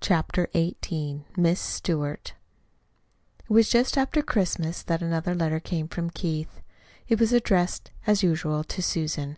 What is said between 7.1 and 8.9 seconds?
was addressed as usual to